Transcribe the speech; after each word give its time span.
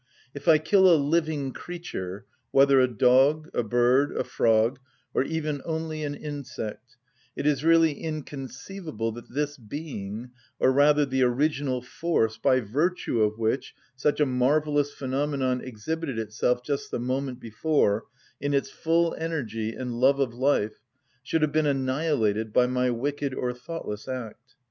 If 0.33 0.47
I 0.47 0.57
kill 0.57 0.91
a 0.91 0.97
living 0.97 1.53
creature, 1.53 2.25
whether 2.49 2.79
a 2.79 2.87
dog, 2.87 3.51
a 3.53 3.61
bird, 3.61 4.17
a 4.17 4.23
frog, 4.23 4.79
or 5.13 5.21
even 5.21 5.61
only 5.63 6.01
an 6.03 6.15
insect, 6.15 6.97
it 7.35 7.45
is 7.45 7.63
really 7.63 7.91
inconceivable 7.93 9.11
that 9.11 9.29
this 9.31 9.57
being, 9.59 10.31
or 10.57 10.71
rather 10.71 11.05
the 11.05 11.21
original 11.21 11.83
force 11.83 12.39
by 12.39 12.61
virtue 12.61 13.21
of 13.21 13.37
which 13.37 13.75
such 13.95 14.19
a 14.19 14.25
marvellous 14.25 14.91
phenomenon 14.91 15.61
exhibited 15.61 16.17
itself 16.17 16.63
just 16.63 16.89
the 16.89 16.97
moment 16.99 17.39
before, 17.39 18.05
in 18.39 18.55
its 18.55 18.71
full 18.71 19.13
energy 19.19 19.69
and 19.75 19.99
love 19.99 20.19
of 20.19 20.33
life, 20.33 20.79
should 21.21 21.43
have 21.43 21.51
been 21.51 21.67
annihilated 21.67 22.51
by 22.51 22.65
my 22.65 22.89
wicked 22.89 23.35
or 23.35 23.53
thoughtless 23.53 24.07
act. 24.07 24.55